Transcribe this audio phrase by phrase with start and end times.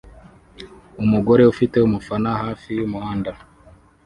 [1.03, 3.31] Umugore ufite umufana hafi yumuhanda